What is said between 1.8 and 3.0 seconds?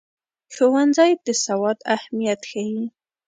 اهمیت ښيي.